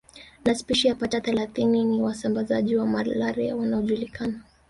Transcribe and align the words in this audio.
Na 0.45 0.55
spishi 0.55 0.87
yapata 0.87 1.21
thelathini 1.21 1.83
ni 1.83 2.01
wasambazaji 2.01 2.75
wa 2.75 2.85
malaria 2.87 3.55
wanaojulikana 3.55 4.39